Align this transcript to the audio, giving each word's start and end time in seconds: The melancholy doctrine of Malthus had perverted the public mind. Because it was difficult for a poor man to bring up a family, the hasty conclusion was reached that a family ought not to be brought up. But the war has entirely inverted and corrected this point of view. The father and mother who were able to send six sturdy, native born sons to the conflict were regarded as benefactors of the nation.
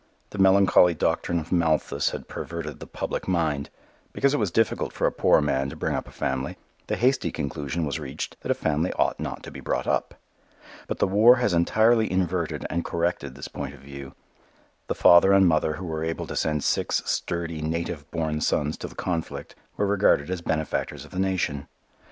The 0.31 0.39
melancholy 0.39 0.95
doctrine 0.95 1.39
of 1.39 1.51
Malthus 1.51 2.09
had 2.09 2.27
perverted 2.27 2.79
the 2.79 2.87
public 2.87 3.27
mind. 3.27 3.69
Because 4.13 4.33
it 4.33 4.39
was 4.39 4.49
difficult 4.49 4.93
for 4.93 5.05
a 5.05 5.11
poor 5.11 5.41
man 5.41 5.69
to 5.69 5.75
bring 5.75 5.93
up 5.93 6.07
a 6.07 6.11
family, 6.11 6.57
the 6.87 6.95
hasty 6.95 7.31
conclusion 7.31 7.85
was 7.85 7.99
reached 7.99 8.35
that 8.41 8.49
a 8.49 8.55
family 8.55 8.91
ought 8.93 9.19
not 9.19 9.43
to 9.43 9.51
be 9.51 9.59
brought 9.59 9.85
up. 9.85 10.15
But 10.87 10.97
the 10.97 11.05
war 11.07 11.35
has 11.35 11.53
entirely 11.53 12.11
inverted 12.11 12.65
and 12.67 12.83
corrected 12.83 13.35
this 13.35 13.47
point 13.47 13.75
of 13.75 13.81
view. 13.81 14.15
The 14.87 14.95
father 14.95 15.33
and 15.33 15.47
mother 15.47 15.73
who 15.73 15.85
were 15.85 16.03
able 16.03 16.25
to 16.25 16.35
send 16.35 16.63
six 16.63 17.03
sturdy, 17.05 17.61
native 17.61 18.09
born 18.09 18.41
sons 18.41 18.77
to 18.77 18.87
the 18.87 18.95
conflict 18.95 19.53
were 19.77 19.85
regarded 19.85 20.31
as 20.31 20.41
benefactors 20.41 21.05
of 21.05 21.11
the 21.11 21.19
nation. 21.19 21.67